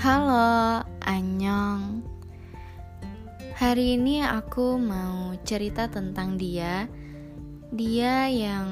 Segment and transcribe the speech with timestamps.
[0.00, 2.00] Halo, Anyong.
[3.52, 6.88] Hari ini aku mau cerita tentang dia.
[7.68, 8.64] Dia yang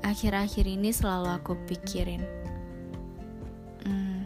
[0.00, 2.24] akhir-akhir ini selalu aku pikirin.
[3.84, 4.24] Hmm,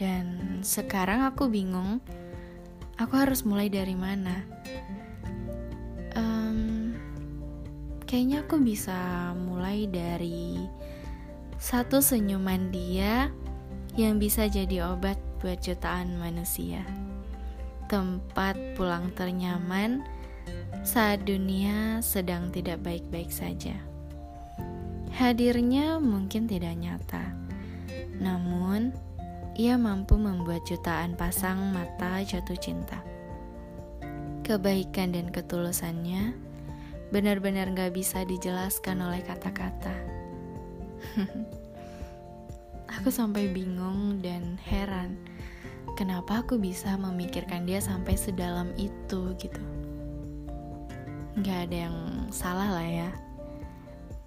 [0.00, 0.24] dan
[0.64, 2.00] sekarang aku bingung.
[2.96, 4.48] Aku harus mulai dari mana?
[6.16, 6.96] Um,
[8.08, 8.96] kayaknya aku bisa
[9.36, 10.56] mulai dari
[11.60, 13.28] satu senyuman dia
[14.00, 16.82] yang bisa jadi obat buat jutaan manusia.
[17.86, 20.02] Tempat pulang ternyaman
[20.82, 23.74] saat dunia sedang tidak baik-baik saja.
[25.16, 27.24] Hadirnya mungkin tidak nyata,
[28.20, 28.92] namun
[29.56, 33.00] ia mampu membuat jutaan pasang mata jatuh cinta.
[34.44, 36.36] Kebaikan dan ketulusannya
[37.08, 39.96] benar-benar gak bisa dijelaskan oleh kata-kata.
[42.96, 45.20] aku sampai bingung dan heran
[45.96, 49.62] kenapa aku bisa memikirkan dia sampai sedalam itu gitu.
[51.44, 51.96] Gak ada yang
[52.32, 53.10] salah lah ya.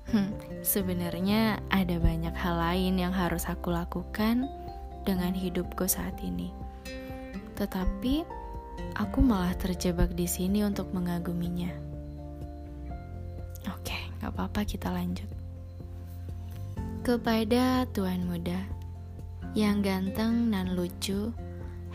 [0.10, 0.34] Hmm,
[0.66, 4.50] sebenarnya ada banyak hal lain yang harus aku lakukan
[5.06, 6.50] dengan hidupku saat ini.
[7.58, 8.26] Tetapi
[8.98, 11.70] aku malah terjebak di sini untuk mengaguminya.
[13.70, 15.39] Oke gak apa-apa kita lanjut
[17.00, 18.60] kepada tuan muda
[19.56, 21.32] yang ganteng dan lucu,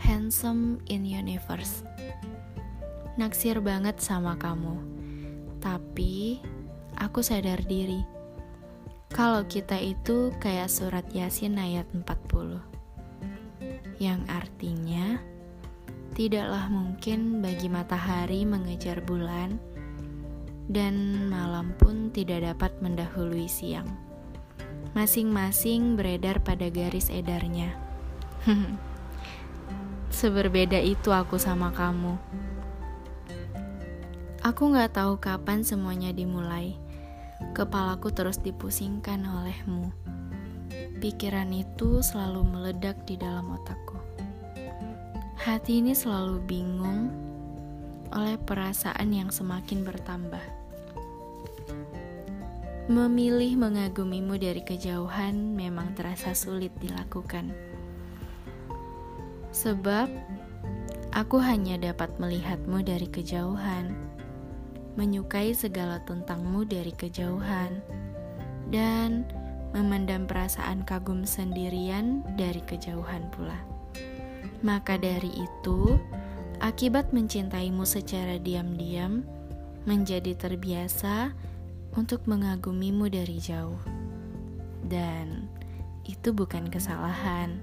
[0.01, 1.85] handsome in universe.
[3.15, 4.81] Naksir banget sama kamu.
[5.61, 6.41] Tapi
[6.97, 8.01] aku sadar diri
[9.13, 12.59] kalau kita itu kayak surat Yasin ayat 40.
[14.01, 15.21] Yang artinya
[16.17, 19.55] tidaklah mungkin bagi matahari mengejar bulan
[20.67, 23.87] dan malam pun tidak dapat mendahului siang
[24.93, 27.73] masing-masing beredar pada garis edarnya.
[30.13, 32.15] Seberbeda itu aku sama kamu.
[34.45, 36.77] Aku gak tahu kapan semuanya dimulai.
[37.57, 39.89] Kepalaku terus dipusingkan olehmu.
[41.01, 43.97] Pikiran itu selalu meledak di dalam otakku.
[45.35, 47.09] Hati ini selalu bingung
[48.15, 50.64] oleh perasaan yang semakin bertambah.
[52.85, 57.49] Memilih mengagumimu dari kejauhan memang terasa sulit dilakukan.
[59.49, 60.05] Sebab
[61.09, 63.89] aku hanya dapat melihatmu dari kejauhan,
[65.01, 67.81] menyukai segala tentangmu dari kejauhan,
[68.69, 69.25] dan
[69.73, 73.57] memendam perasaan kagum sendirian dari kejauhan pula.
[74.61, 75.97] Maka dari itu,
[76.61, 79.25] akibat mencintaimu secara diam-diam,
[79.89, 81.33] menjadi terbiasa
[81.95, 83.79] untuk mengagumimu dari jauh.
[84.85, 85.47] Dan
[86.05, 87.57] itu bukan kesalahan.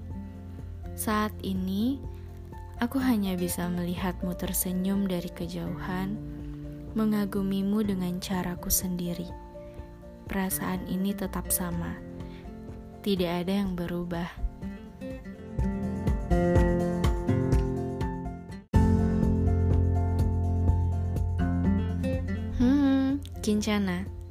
[0.97, 2.01] Saat ini,
[2.81, 6.17] aku hanya bisa melihatmu tersenyum dari kejauhan,
[6.97, 9.29] mengagumimu dengan caraku sendiri.
[10.27, 11.97] Perasaan ini tetap sama,
[13.05, 14.29] tidak ada yang berubah.
[22.57, 24.22] Hmm, Kincana.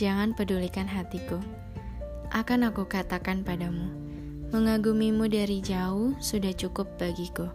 [0.00, 1.36] Jangan pedulikan hatiku.
[2.32, 3.92] Akan aku katakan padamu,
[4.48, 7.52] mengagumimu dari jauh sudah cukup bagiku.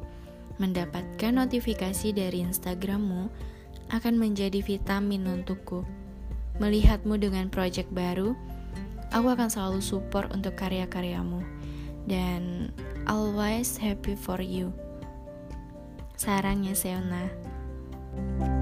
[0.62, 3.34] Mendapatkan notifikasi dari Instagrammu
[3.90, 5.90] akan menjadi vitamin untukku.
[6.62, 8.38] Melihatmu dengan proyek baru,
[9.10, 11.42] aku akan selalu support untuk karya-karyamu.
[12.06, 12.70] Dan
[13.10, 14.70] always happy for you.
[16.14, 17.26] Sarangnya Seona.
[18.16, 18.55] thank you